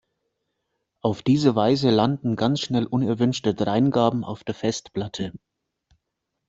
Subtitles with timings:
[1.03, 5.31] Auf diese Weise landen ganz schnell unerwünschte Dreingaben auf der Festplatte.